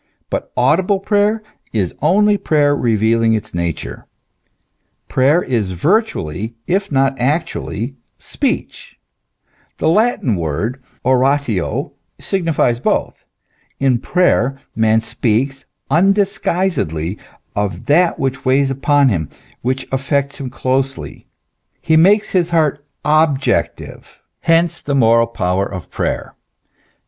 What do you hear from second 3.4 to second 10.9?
nature; prayer is virtually, if not actually, speech, the Latin word